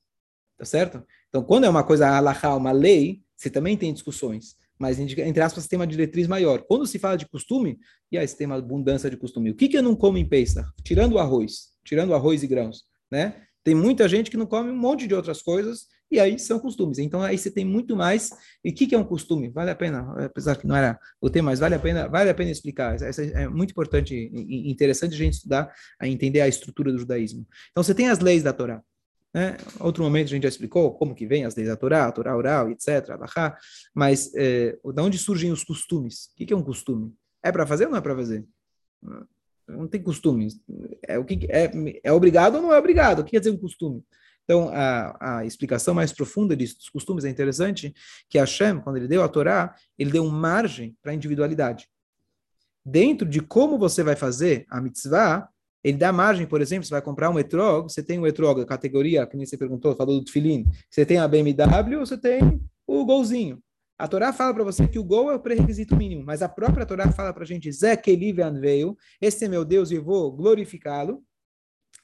[0.58, 1.02] tá certo?
[1.30, 5.66] Então, quando é uma coisa Allahá, uma lei, você também tem discussões mas entre aspas
[5.66, 6.62] tem uma diretriz maior.
[6.66, 7.78] Quando se fala de costume,
[8.10, 9.50] e aí tem uma abundância de costume.
[9.50, 10.68] O que, que eu não como em Pesach?
[10.82, 13.42] Tirando o arroz, tirando arroz e grãos, né?
[13.62, 16.98] Tem muita gente que não come um monte de outras coisas, e aí são costumes.
[16.98, 18.30] Então aí você tem muito mais.
[18.62, 19.48] E o que, que é um costume?
[19.48, 22.34] Vale a pena, apesar que não era o tema, mas vale a pena, vale a
[22.34, 22.94] pena explicar.
[23.02, 27.46] Essa é muito importante e interessante a gente estudar, a entender a estrutura do judaísmo.
[27.70, 28.82] Então você tem as leis da Torá.
[29.34, 29.56] Né?
[29.80, 32.36] Outro momento a gente já explicou como que vem as leis da Torá, a Torá
[32.36, 33.58] oral, etc., Alahá,
[33.92, 36.26] mas é, de onde surgem os costumes?
[36.26, 37.12] O que, que é um costume?
[37.42, 38.46] É para fazer ou não é para fazer?
[39.66, 40.60] Não tem costumes.
[41.02, 41.70] É, o que, é,
[42.04, 43.20] é obrigado ou não é obrigado?
[43.20, 44.04] O que quer dizer um costume?
[44.44, 47.94] Então, a, a explicação mais profunda disso, dos costumes, é interessante,
[48.28, 51.88] que Hashem, quando ele deu a Torá, ele deu margem para a individualidade.
[52.84, 55.48] Dentro de como você vai fazer a mitzvah,
[55.84, 58.64] ele dá margem, por exemplo, você vai comprar um etrog, você tem um etrog, a
[58.64, 63.04] categoria, que nem você perguntou, falou do Tfilin, você tem a BMW, você tem o
[63.04, 63.62] golzinho.
[63.98, 66.86] A Torá fala para você que o gol é o pré-requisito mínimo, mas a própria
[66.86, 71.22] Torá fala para a gente, Zé Kelivan veio, esse é meu Deus e vou glorificá-lo,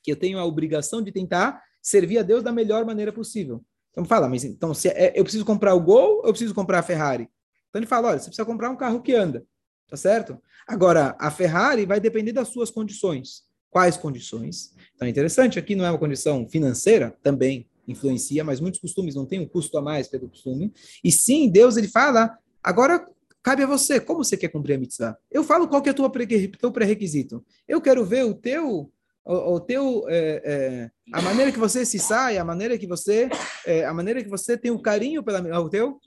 [0.02, 3.64] que eu tenho a obrigação de tentar servir a Deus da melhor maneira possível.
[3.90, 6.80] Então fala, mas então se é, eu preciso comprar o gol ou eu preciso comprar
[6.80, 7.28] a Ferrari?
[7.70, 9.44] Então ele fala, olha, você precisa comprar um carro que anda,
[9.88, 10.40] tá certo?
[10.66, 13.49] Agora, a Ferrari vai depender das suas condições.
[13.70, 14.74] Quais condições?
[14.94, 19.26] Então é interessante, aqui não é uma condição financeira, também influencia, mas muitos costumes não
[19.26, 20.72] têm um custo a mais pelo costume.
[21.02, 23.06] E sim, Deus ele fala, agora
[23.42, 25.16] cabe a você, como você quer cumprir a mitzvah?
[25.30, 27.44] Eu falo qual que é o teu pré-requisito.
[27.66, 28.92] Eu quero ver o teu
[29.24, 33.28] o, o teu é, é, a maneira que você se sai, a maneira que você
[33.66, 36.00] é, a maneira que você tem o carinho pela o teu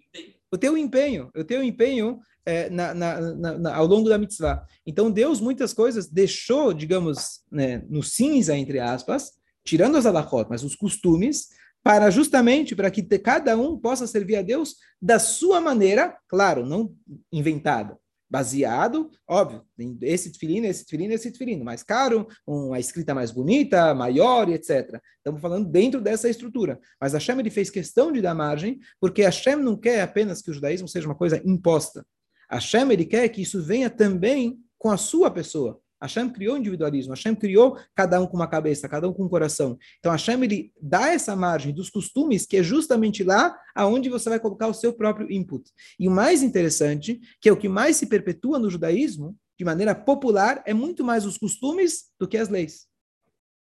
[0.53, 4.63] o teu empenho, o teu empenho é, na, na, na, ao longo da mitzvah.
[4.85, 9.31] Então, Deus, muitas coisas, deixou, digamos, né, no cinza, entre aspas,
[9.65, 11.47] tirando as alachot, mas os costumes,
[11.81, 16.93] para justamente para que cada um possa servir a Deus da sua maneira, claro, não
[17.31, 17.97] inventada,
[18.34, 19.62] baseado, óbvio,
[20.02, 25.00] esse tefilino, esse tefilino, esse tefilino, mais caro, uma escrita mais bonita, maior etc.
[25.17, 26.80] Estamos falando dentro dessa estrutura.
[27.00, 30.54] Mas Hashem ele fez questão de dar margem, porque Hashem não quer apenas que o
[30.54, 32.04] judaísmo seja uma coisa imposta.
[32.50, 35.80] Hashem, ele quer que isso venha também com a sua pessoa.
[36.03, 39.29] Hashem criou o individualismo, Hashem criou cada um com uma cabeça, cada um com um
[39.29, 39.77] coração.
[39.99, 44.39] Então Hashem, ele dá essa margem dos costumes, que é justamente lá aonde você vai
[44.39, 45.71] colocar o seu próprio input.
[45.99, 49.95] E o mais interessante, que é o que mais se perpetua no judaísmo, de maneira
[49.95, 52.87] popular, é muito mais os costumes do que as leis.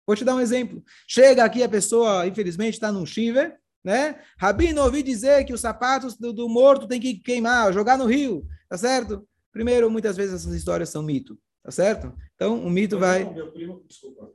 [0.06, 0.82] Vou te dar um exemplo.
[1.06, 4.20] Chega aqui a pessoa, infelizmente, está num shiver, né?
[4.36, 8.44] Rabino, ouvi dizer que os sapatos do, do morto tem que queimar, jogar no rio.
[8.68, 9.26] Tá certo?
[9.52, 11.38] Primeiro, muitas vezes essas histórias são mito.
[11.62, 12.12] Tá certo?
[12.34, 13.22] Então, o mito vai.
[13.22, 14.32] Não, meu primo, desculpa.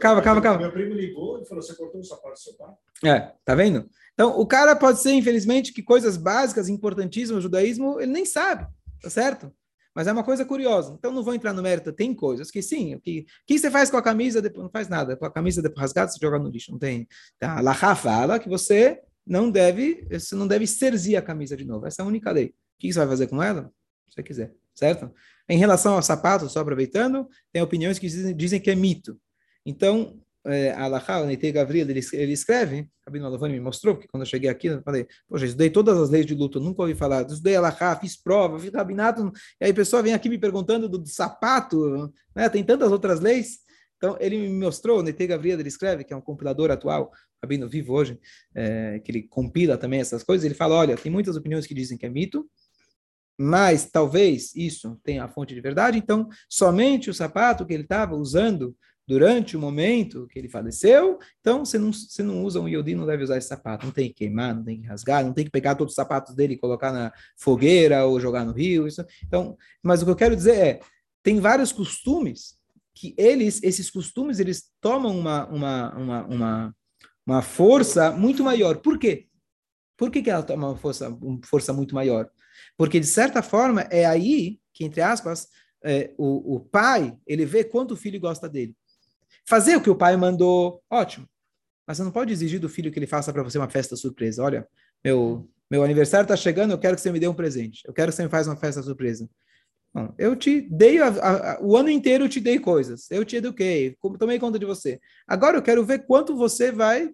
[0.00, 0.60] calma, calma, calma.
[0.60, 2.72] Meu primo ligou e falou: você cortou o sapato do seu pai?
[3.04, 3.86] É, tá vendo?
[4.14, 8.66] Então, o cara pode ser, infelizmente, que coisas básicas, importantíssimas no judaísmo, ele nem sabe,
[9.02, 9.52] tá certo?
[9.94, 10.94] Mas é uma coisa curiosa.
[10.98, 11.92] Então, não vou entrar no mérito.
[11.92, 12.94] Tem coisas que sim.
[12.94, 14.40] O que, que você faz com a camisa?
[14.40, 15.16] Depois, não faz nada.
[15.16, 16.70] Com a camisa depois rasgada, você joga no lixo.
[16.70, 17.06] Não tem.
[17.38, 17.58] Tá?
[17.58, 21.84] A Laha fala que você não deve, você não deve serzir a camisa de novo.
[21.84, 22.46] Essa é a única lei.
[22.46, 23.70] O que você vai fazer com ela?
[24.08, 24.54] Se você quiser.
[24.78, 25.10] Certo?
[25.48, 29.18] Em relação ao sapato, só aproveitando, tem opiniões que dizem, dizem que é mito.
[29.66, 34.22] Então, é, Alahá, o Neitei Gabriel, ele, ele escreve, Rabino Alavani me mostrou, porque quando
[34.22, 37.26] eu cheguei aqui, eu falei, poxa, estudei todas as leis de luto, nunca ouvi falar,
[37.26, 40.98] estudei Alahá, fiz prova, fiz rabinato, e aí a pessoa vem aqui me perguntando do,
[40.98, 42.48] do sapato, né?
[42.48, 43.58] tem tantas outras leis.
[43.96, 47.10] Então, ele me mostrou, o Neitei Gabriel, ele escreve, que é um compilador atual,
[47.42, 48.18] Rabino vivo hoje,
[48.54, 51.98] é, que ele compila também essas coisas, ele fala, olha, tem muitas opiniões que dizem
[51.98, 52.48] que é mito,
[53.38, 58.16] mas talvez isso tenha a fonte de verdade, então somente o sapato que ele estava
[58.16, 58.74] usando
[59.06, 63.06] durante o momento que ele faleceu, então você não, você não usa um Yodi, não
[63.06, 65.50] deve usar esse sapato, não tem que queimar, não tem que rasgar, não tem que
[65.50, 69.02] pegar todos os sapatos dele e colocar na fogueira ou jogar no rio, isso.
[69.24, 70.80] Então, mas o que eu quero dizer é,
[71.22, 72.58] tem vários costumes
[72.94, 76.76] que eles, esses costumes, eles tomam uma, uma, uma, uma,
[77.26, 78.76] uma força muito maior.
[78.78, 79.26] Por quê?
[79.98, 82.30] Por que, que ela toma uma força, uma força muito maior?
[82.76, 85.48] Porque, de certa forma, é aí que, entre aspas,
[85.84, 88.74] é, o, o pai, ele vê quanto o filho gosta dele.
[89.46, 91.28] Fazer o que o pai mandou, ótimo.
[91.84, 94.42] Mas você não pode exigir do filho que ele faça para você uma festa surpresa.
[94.42, 94.68] Olha,
[95.04, 97.82] meu, meu aniversário está chegando, eu quero que você me dê um presente.
[97.84, 99.28] Eu quero que você me faça uma festa surpresa.
[99.92, 103.10] Bom, eu te dei, a, a, o ano inteiro eu te dei coisas.
[103.10, 105.00] Eu te eduquei, tomei conta de você.
[105.26, 107.10] Agora eu quero ver quanto você vai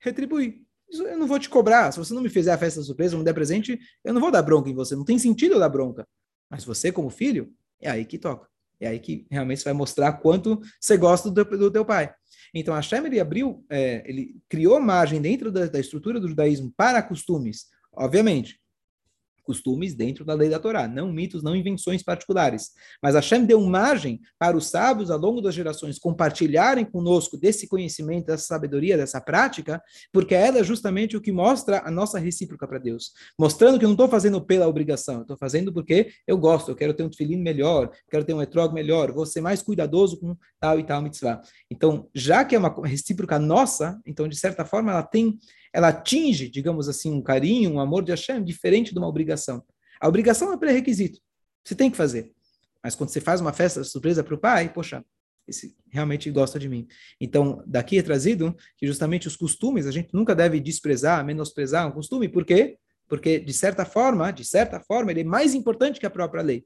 [0.00, 0.65] retribuir.
[0.90, 1.92] Eu não vou te cobrar.
[1.92, 4.30] Se você não me fizer a festa surpresa, não me der presente, eu não vou
[4.30, 4.94] dar bronca em você.
[4.94, 6.06] Não tem sentido eu dar bronca.
[6.50, 8.48] Mas você, como filho, é aí que toca.
[8.80, 12.14] É aí que realmente você vai mostrar quanto você gosta do, do teu pai.
[12.54, 16.72] Então, a Hashem, ele abriu, é, ele criou margem dentro da, da estrutura do judaísmo
[16.76, 18.60] para costumes, obviamente,
[19.46, 22.72] costumes dentro da lei da Torá, não mitos, não invenções particulares.
[23.02, 28.26] Mas Hashem deu margem para os sábios, ao longo das gerações, compartilharem conosco desse conhecimento,
[28.26, 29.80] dessa sabedoria, dessa prática,
[30.12, 33.12] porque ela é justamente o que mostra a nossa recíproca para Deus.
[33.38, 36.92] Mostrando que eu não estou fazendo pela obrigação, estou fazendo porque eu gosto, eu quero
[36.92, 40.80] ter um tefilim melhor, quero ter um etrog melhor, vou ser mais cuidadoso com tal
[40.80, 41.40] e tal mitzvah.
[41.70, 45.38] Então, já que é uma recíproca nossa, então, de certa forma, ela tem
[45.72, 49.62] ela atinge, digamos assim, um carinho, um amor de Hashem diferente de uma obrigação.
[50.00, 51.20] A obrigação é pré-requisito.
[51.64, 52.32] Você tem que fazer.
[52.82, 55.04] Mas quando você faz uma festa surpresa para o pai, poxa,
[55.48, 56.86] esse realmente gosta de mim.
[57.20, 61.92] Então, daqui é trazido que justamente os costumes, a gente nunca deve desprezar, menosprezar um
[61.92, 62.78] costume, por quê?
[63.08, 66.64] Porque, de certa forma, de certa forma, ele é mais importante que a própria lei.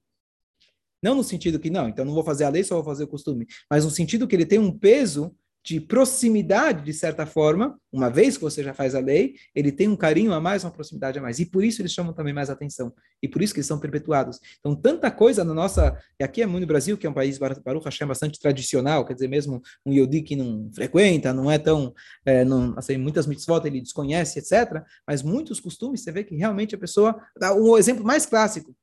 [1.03, 3.09] Não no sentido que, não, então não vou fazer a lei, só vou fazer o
[3.09, 8.09] costume, mas no sentido que ele tem um peso de proximidade, de certa forma, uma
[8.09, 11.19] vez que você já faz a lei, ele tem um carinho a mais, uma proximidade
[11.19, 11.39] a mais.
[11.39, 12.93] E por isso eles chamam também mais atenção.
[13.23, 14.41] E por isso que eles são perpetuados.
[14.59, 15.99] Então, tanta coisa na nossa.
[16.19, 19.29] E aqui é muito Brasil, que é um país, Baruch Hashem, bastante tradicional, quer dizer,
[19.29, 21.95] mesmo um Yodi que não frequenta, não é tão.
[22.25, 24.83] É, não, assim, muitas mitzvot ele desconhece, etc.
[25.07, 27.21] Mas muitos costumes, você vê que realmente a pessoa.
[27.39, 28.75] Dá um exemplo mais clássico.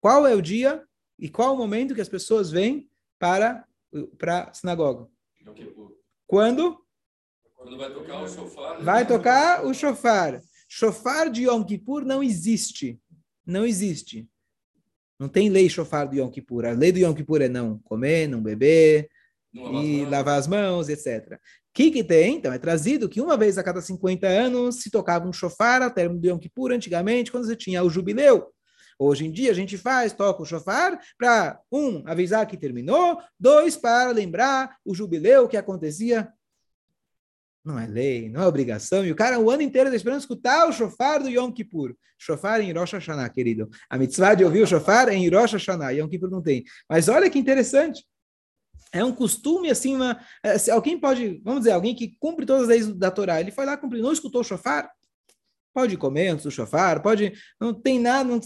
[0.00, 0.82] Qual é o dia
[1.18, 3.64] e qual o momento que as pessoas vêm para,
[4.18, 5.13] para a sinagoga?
[6.26, 6.78] Quando?
[7.54, 8.82] Quando vai tocar o shofar.
[8.82, 10.40] Vai tocar o shofar.
[10.68, 13.00] Shofar de Yom Kippur não existe.
[13.46, 14.28] Não existe.
[15.18, 16.66] Não tem lei shofar do Yom Kippur.
[16.66, 19.08] A lei do Yom Kippur é não comer, não beber,
[19.52, 21.34] não e lavar as mãos, etc.
[21.34, 21.38] O
[21.72, 22.36] que, que tem?
[22.36, 25.90] Então, é trazido que uma vez a cada 50 anos se tocava um shofar ao
[25.90, 28.53] término do Yom Kippur, antigamente, quando você tinha o jubileu.
[28.98, 33.76] Hoje em dia a gente faz, toca o chofar para, um, avisar que terminou, dois,
[33.76, 36.32] para lembrar o jubileu que acontecia.
[37.64, 39.04] Não é lei, não é obrigação.
[39.04, 41.94] E o cara o ano inteiro está esperando escutar o chofar do Yom Kippur.
[42.18, 43.68] Chofar em Rosh Hashanah, querido.
[43.88, 45.90] A mitzvah de ouvir o chofar é em Rosh Hashanah.
[45.92, 46.62] Yom Kippur não tem.
[46.88, 48.04] Mas olha que interessante.
[48.92, 52.68] É um costume, assim, uma, é, alguém pode, vamos dizer, alguém que cumpre todas as
[52.68, 54.88] leis da Torá, ele foi lá cumprir, não escutou o chofar,
[55.74, 57.32] Pode comer antes do chofar, pode.
[57.60, 58.40] Não tem nada, não,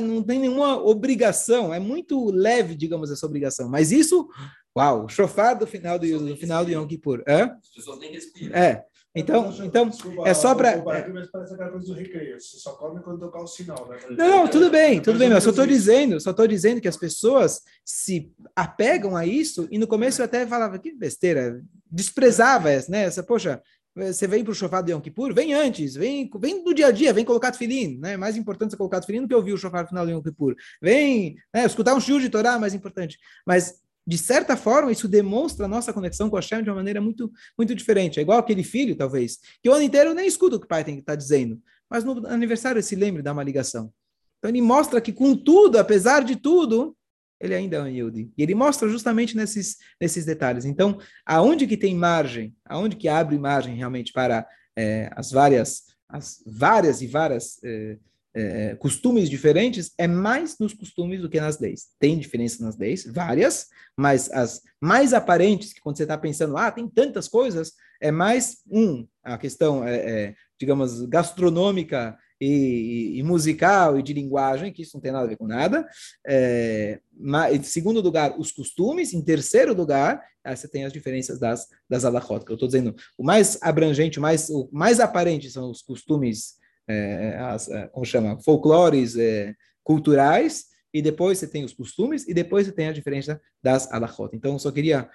[0.00, 1.74] não tem nenhuma obrigação.
[1.74, 3.68] É muito leve, digamos, essa obrigação.
[3.68, 4.28] Mas isso,
[4.76, 7.24] uau, chofar do final do, do final do Yom Kippur.
[7.26, 7.42] É?
[7.42, 8.56] As pessoas nem respiram.
[8.56, 8.84] É.
[9.18, 10.70] Então, então Desculpa, é só para.
[10.70, 11.08] É...
[11.08, 12.40] Mas parece aquela coisa do recreio.
[12.40, 13.98] Você só come quando tocar o sinal, né?
[14.10, 15.28] Não, tudo bem, tudo bem.
[15.28, 19.78] Mas só estou dizendo, só estou dizendo que as pessoas se apegam a isso e
[19.78, 21.60] no começo eu até falava que besteira,
[21.90, 23.04] desprezava essa, né?
[23.04, 23.60] Essa, poxa,
[23.98, 26.90] você vem para o chofar de Yom Kippur, vem antes, vem, vem do dia a
[26.90, 28.16] dia, vem colocar tefilim, né?
[28.16, 30.54] Mais importante você colocar tefilim do que ouvir o chofar final de Yom Kippur.
[30.80, 33.18] Vem, né, escutar um shiur de Torá, mais importante.
[33.44, 37.00] Mas, de certa forma, isso demonstra a nossa conexão com a Hashem de uma maneira
[37.00, 38.18] muito, muito diferente.
[38.18, 40.84] É igual aquele filho, talvez, que o ano inteiro nem escuta o que o pai
[40.84, 43.92] tem que estar tá dizendo, mas no aniversário se lembre da uma ligação.
[44.38, 46.96] Então, ele mostra que, com tudo, apesar de tudo,
[47.40, 48.32] ele ainda é um Yehudi.
[48.36, 50.64] E ele mostra justamente nesses, nesses detalhes.
[50.64, 54.46] Então, aonde que tem margem, aonde que abre margem realmente para
[54.76, 57.98] é, as várias, as várias e várias é,
[58.34, 61.88] é, costumes diferentes, é mais nos costumes do que nas leis.
[61.98, 66.70] Tem diferença nas leis, várias, mas as mais aparentes, que quando você está pensando, ah,
[66.70, 73.98] tem tantas coisas, é mais, um, a questão, é, é digamos, gastronômica e, e, musical
[73.98, 75.86] e de linguagem, que isso não tem nada a ver com nada.
[76.26, 79.12] É, mas, em segundo lugar, os costumes.
[79.12, 82.94] Em terceiro lugar, você tem as diferenças das, das alahot, que eu estou dizendo.
[83.16, 86.54] O mais abrangente, o mais, o mais aparente são os costumes,
[86.88, 92.32] é, as, é, como chama, folclores é, culturais, e depois você tem os costumes, e
[92.32, 94.34] depois você tem a diferença das alahot.
[94.34, 95.08] Então, eu só queria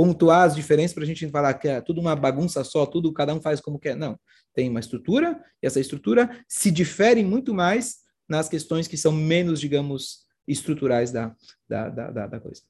[0.00, 3.34] pontuar as diferenças para a gente falar que é tudo uma bagunça só, tudo cada
[3.34, 3.94] um faz como quer.
[3.94, 4.18] Não,
[4.54, 9.60] tem uma estrutura, e essa estrutura se difere muito mais nas questões que são menos,
[9.60, 11.36] digamos, estruturais da,
[11.68, 12.62] da, da, da coisa.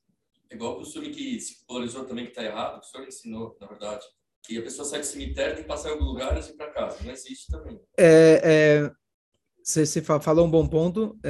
[0.51, 3.68] É igual o costume que se polarizou também que está errado, o senhor ensinou, na
[3.68, 4.05] verdade,
[4.43, 6.72] que a pessoa sai do cemitério tem que passar em algum lugar e ir para
[6.72, 6.99] casa.
[7.05, 7.81] Não existe também.
[7.97, 8.93] É, é,
[9.62, 11.16] você, você falou um bom ponto.
[11.22, 11.28] É,